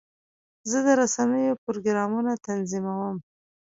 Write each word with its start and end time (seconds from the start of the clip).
زه 0.69 0.79
د 0.85 0.87
رسنیو 1.01 1.59
پروګرامونه 1.63 2.31
تنظیموم. 2.47 3.15